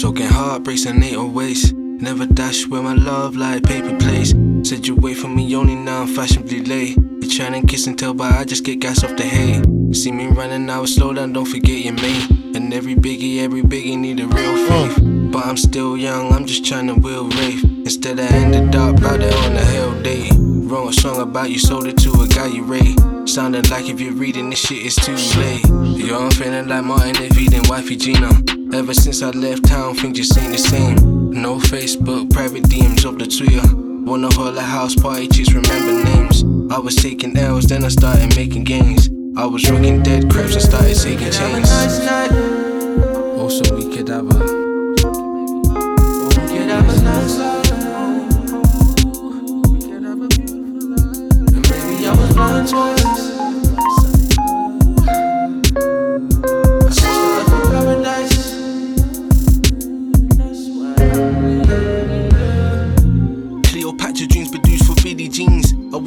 talking 0.00 0.26
heartbreaks 0.26 0.84
and 0.84 1.02
ain't 1.02 1.16
always. 1.16 1.72
Never 1.72 2.26
dash 2.26 2.66
where 2.66 2.82
my 2.82 2.94
love 2.94 3.36
like 3.36 3.62
paper 3.62 3.96
plays. 3.96 4.34
Said 4.68 4.86
you 4.86 4.94
wait 4.96 5.16
for 5.16 5.28
me 5.28 5.56
only 5.56 5.74
now 5.74 6.02
I'm 6.02 6.08
fashionably 6.08 6.64
late. 6.64 6.96
You 6.96 7.28
trying 7.28 7.60
to 7.60 7.66
kiss 7.66 7.86
and 7.86 7.98
tell, 7.98 8.12
but 8.12 8.32
I 8.32 8.44
just 8.44 8.64
get 8.64 8.80
gas 8.80 9.02
off 9.02 9.16
the 9.16 9.22
hay. 9.22 9.62
See 9.92 10.12
me 10.12 10.26
running 10.26 10.66
now, 10.66 10.84
slow 10.84 11.14
down, 11.14 11.32
don't 11.32 11.46
forget 11.46 11.78
your 11.78 11.94
mate. 11.94 12.30
And 12.54 12.74
every 12.74 12.94
biggie, 12.94 13.38
every 13.38 13.62
biggie 13.62 13.96
need 13.96 14.20
a 14.20 14.26
real 14.26 14.56
faith. 14.68 14.98
But 15.32 15.46
I'm 15.46 15.56
still 15.56 15.96
young, 15.96 16.32
I'm 16.32 16.46
just 16.46 16.66
trying 16.66 16.88
to 16.88 16.94
will 16.94 17.28
Rafe. 17.28 17.64
Instead, 17.64 18.20
I 18.20 18.26
ended 18.26 18.74
up 18.74 19.00
out 19.02 19.20
there 19.20 19.34
on 19.44 19.52
a 19.56 19.64
hell 19.64 20.02
date. 20.02 20.35
Wrote 20.66 20.88
a 20.88 20.92
song 20.92 21.20
about 21.20 21.48
you, 21.48 21.60
sold 21.60 21.86
it 21.86 21.96
to 21.98 22.10
a 22.10 22.26
guy 22.26 22.48
you 22.48 22.64
rate. 22.64 22.98
Sounded 23.24 23.70
like 23.70 23.88
if 23.88 24.00
you're 24.00 24.12
reading 24.12 24.50
this 24.50 24.58
shit, 24.58 24.84
it's 24.84 24.96
too 24.96 25.14
late. 25.38 25.64
Yo, 25.96 26.18
I'm 26.18 26.30
feeling 26.32 26.66
like 26.66 26.82
Martin 26.82 27.22
if 27.22 27.38
eating 27.38 27.62
wifey 27.68 27.94
Gina. 27.94 28.32
Ever 28.74 28.92
since 28.92 29.22
I 29.22 29.30
left 29.30 29.64
town, 29.66 29.94
things 29.94 30.18
just 30.18 30.36
ain't 30.36 30.50
the 30.50 30.58
same. 30.58 31.30
No 31.30 31.58
Facebook, 31.58 32.32
private 32.32 32.64
DMs 32.64 33.04
of 33.04 33.16
the 33.16 33.28
Twitter. 33.28 33.62
Wanna 33.76 34.34
hold 34.34 34.56
a 34.56 34.60
house 34.60 34.96
party, 34.96 35.28
just 35.28 35.52
remember 35.52 36.02
names. 36.02 36.42
I 36.72 36.80
was 36.80 36.96
taking 36.96 37.38
L's, 37.38 37.66
then 37.66 37.84
I 37.84 37.88
started 37.88 38.34
making 38.34 38.64
gains. 38.64 39.08
I 39.36 39.46
was 39.46 39.70
rocking 39.70 40.02
dead 40.02 40.28
crabs 40.28 40.54
and 40.54 40.64
started 40.64 40.96
taking 40.96 41.30
chains. 41.30 42.45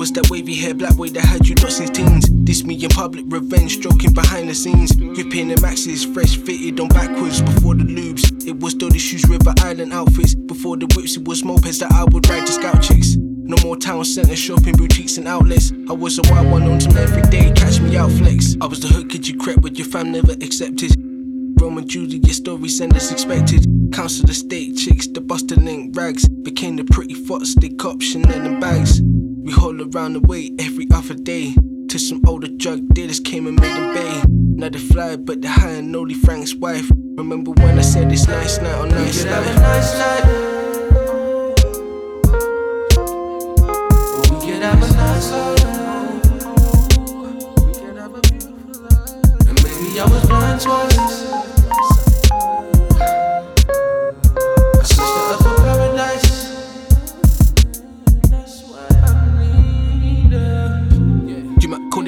Was 0.10 0.24
that 0.24 0.32
wavy 0.32 0.56
hair 0.56 0.74
black 0.74 0.96
boy 0.96 1.10
that 1.10 1.24
had 1.24 1.48
you 1.48 1.56
lost 1.62 1.78
since 1.78 1.90
teens. 1.92 2.26
This 2.32 2.64
me 2.64 2.76
in 2.84 2.90
public 2.90 3.26
revenge, 3.28 3.78
stroking 3.78 4.14
behind 4.14 4.50
the 4.50 4.56
scenes. 4.56 4.92
Gripping 4.96 5.50
the 5.50 5.60
maxes, 5.62 6.04
fresh 6.04 6.38
fitted 6.38 6.80
on 6.80 6.88
backwards 6.88 7.42
before 7.42 7.76
the 7.76 7.84
lubes. 7.84 8.26
It 8.48 8.60
was 8.60 8.74
dirty 8.74 8.98
shoes, 8.98 9.24
River 9.30 9.54
Island 9.60 9.94
outfits. 9.94 10.34
Before 10.34 10.78
the 10.78 10.88
whips, 10.96 11.18
it 11.18 11.28
was 11.28 11.44
mopeds 11.44 11.80
that 11.80 11.92
I 11.92 12.06
would 12.06 12.28
ride 12.28 12.48
to 12.48 12.54
scout 12.54 12.82
chicks. 12.82 13.18
No 13.18 13.58
more 13.64 13.76
town 13.76 14.06
centre 14.06 14.36
shopping, 14.36 14.76
boutiques 14.76 15.18
and 15.18 15.28
outlets. 15.28 15.72
I 15.90 15.94
was 15.94 16.18
a 16.18 16.22
wild 16.32 16.52
one 16.52 16.64
on 16.64 16.80
some 16.80 16.98
every 16.98 17.24
day, 17.24 17.52
catch 17.52 17.80
me 17.80 17.96
out 17.98 18.12
flex. 18.12 18.56
I 18.62 18.66
was 18.66 18.80
the 18.80 18.88
hood 18.88 19.10
kid 19.10 19.28
you 19.28 19.38
crept 19.38 19.62
with, 19.62 19.78
your 19.78 19.88
fam 19.88 20.12
never 20.12 20.32
accepted. 20.32 20.96
Roman 21.62 21.88
Judy, 21.88 22.18
your 22.18 22.34
story 22.34 22.70
send 22.70 22.96
as 22.96 23.12
expected. 23.12 23.66
Council 23.94 24.26
the 24.26 24.34
state 24.34 24.76
chicks, 24.76 25.08
the 25.08 25.22
buster 25.22 25.56
link 25.56 25.96
rags. 25.96 26.28
Became 26.28 26.78
the 26.78 26.84
pretty 26.84 27.14
fox, 27.14 27.54
they 27.56 27.70
cop 27.70 28.02
Chanel 28.02 28.46
and 28.46 28.62
bags. 28.62 29.02
We 29.42 29.52
haul 29.54 29.82
around 29.82 30.14
the 30.14 30.20
way 30.20 30.52
every 30.60 30.88
other 30.94 31.16
day. 31.16 31.56
Till 31.88 32.00
some 32.00 32.22
older 32.28 32.48
drug 32.48 32.94
dealers 32.94 33.20
came 33.20 33.48
and 33.48 33.60
made 33.60 33.76
them 33.76 33.94
bay. 33.94 34.22
Now 34.28 34.70
they 34.70 34.80
fly, 34.80 35.16
but 35.16 35.42
they 35.42 35.48
hire 35.48 35.82
Noli 35.82 36.14
Frank's 36.14 36.54
wife. 36.54 36.92
Remember 37.18 37.52
when 37.52 37.80
I 37.80 37.82
said 37.82 38.12
it's 38.12 38.28
nice 38.28 38.60
night 38.60 38.76
on 38.76 38.90
nice 38.90 39.24
could 39.24 39.32
have 39.32 39.48
a 39.48 39.54
nice 39.60 39.96
life. 39.98 40.26
We 44.30 44.36
could 44.46 44.62
have 44.62 44.84
a 44.84 44.88
nice 44.94 45.32
life. 45.32 45.64
We 47.66 47.74
could 47.74 47.98
have 47.98 48.14
a 48.14 48.22
beautiful 48.22 48.82
life. 48.84 49.48
And 49.48 49.64
maybe 49.64 50.00
I 50.00 50.06
was 50.06 50.26
blind 50.28 50.62
twice. 50.62 50.99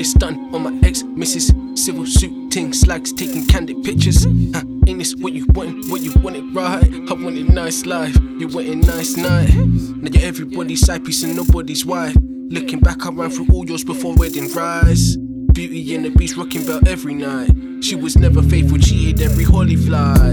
Done 0.02 0.54
on 0.54 0.64
my 0.64 0.88
ex, 0.88 1.04
Mrs. 1.04 1.78
Civil 1.78 2.08
suit 2.08 2.52
ting, 2.52 2.74
slags 2.74 3.14
taking 3.14 3.46
candid 3.46 3.84
pictures. 3.84 4.24
Huh, 4.24 4.64
ain't 4.88 4.98
this 4.98 5.16
what 5.16 5.34
you 5.34 5.46
want? 5.54 5.90
What 5.92 6.02
you 6.02 6.12
want 6.24 6.38
it 6.38 6.44
right? 6.54 6.84
I 6.84 7.14
want 7.14 7.38
it 7.38 7.48
nice 7.48 7.86
life, 7.86 8.16
you 8.40 8.48
want 8.48 8.68
it 8.68 8.78
nice 8.78 9.16
night. 9.16 9.54
Now 9.54 10.10
you're 10.12 10.28
everybody's 10.28 10.84
side 10.84 11.06
piece 11.06 11.22
and 11.22 11.36
nobody's 11.36 11.86
wife. 11.86 12.16
Looking 12.50 12.80
back, 12.80 13.06
I 13.06 13.12
ran 13.12 13.30
through 13.30 13.54
all 13.54 13.64
yours 13.64 13.84
before 13.84 14.16
wedding 14.16 14.52
rise. 14.54 15.18
Beauty 15.18 15.94
and 15.94 16.06
the 16.06 16.10
beast 16.10 16.36
rocking 16.36 16.66
belt 16.66 16.88
every 16.88 17.14
night. 17.14 17.52
She 17.84 17.94
was 17.96 18.18
never 18.18 18.42
faithful, 18.42 18.80
cheated 18.80 19.22
every 19.22 19.44
holy 19.44 19.76
fly. 19.76 20.32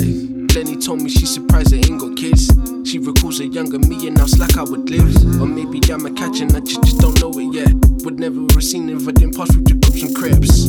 Lenny 0.59 0.77
told 0.77 1.01
me 1.01 1.09
she's 1.09 1.33
surprised 1.33 1.73
I 1.73 1.77
ain't 1.77 2.01
got 2.01 2.17
kids. 2.17 2.51
She 2.83 2.99
recalls 2.99 3.39
a 3.39 3.47
younger 3.47 3.79
me 3.79 4.09
and 4.09 4.19
it's 4.19 4.41
like 4.41 4.57
I 4.57 4.65
would 4.65 4.91
live. 4.91 5.41
Or 5.41 5.47
maybe 5.47 5.79
I'm 5.89 6.05
a 6.05 6.11
catch 6.11 6.41
and 6.41 6.51
I 6.57 6.59
just, 6.59 6.83
just 6.83 6.99
don't 6.99 7.15
know 7.21 7.31
it 7.39 7.55
yet. 7.55 7.73
Would 8.03 8.19
never 8.19 8.41
have 8.41 8.65
seen 8.65 8.91
if 8.91 9.07
I 9.07 9.13
didn't 9.13 9.37
pass 9.37 9.53
through 9.53 9.63
the 9.63 9.79
cups 9.79 10.03
and 10.03 10.13
crepes. 10.17 10.67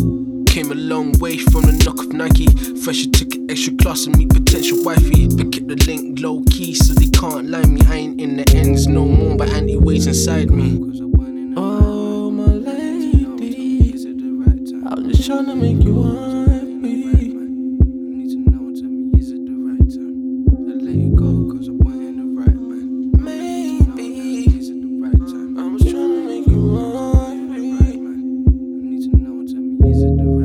Came 0.53 0.71
a 0.71 0.75
long 0.75 1.13
way 1.17 1.39
from 1.39 1.63
the 1.63 1.73
knock 1.83 1.97
of 2.05 2.13
Nike. 2.13 2.45
Fresher 2.83 3.09
took 3.09 3.33
an 3.33 3.49
extra 3.49 3.73
class 3.77 4.05
and 4.05 4.15
meet 4.15 4.29
potential 4.29 4.77
wifey. 4.83 5.27
But 5.27 5.51
kept 5.51 5.67
the 5.67 5.83
link 5.87 6.19
low 6.19 6.43
key 6.51 6.75
so 6.75 6.93
they 6.93 7.09
can't 7.09 7.49
lie 7.49 7.65
me. 7.65 7.81
I 7.87 7.95
ain't 7.95 8.21
in 8.21 8.37
the 8.37 8.47
ends 8.55 8.85
no 8.85 9.05
more, 9.05 9.37
but 9.37 9.49
Andy 9.49 9.75
waits 9.75 10.05
inside 10.05 10.51
me. 10.51 10.77
Oh, 11.57 12.29
my 12.29 12.45
lady. 12.45 13.25
I 14.85 14.93
was 14.93 15.17
just 15.17 15.25
trying 15.25 15.47
to 15.47 15.55
make 15.55 15.83
you 15.83 16.03
happy. 16.03 16.28
reason 29.89 30.17
to 30.19 30.38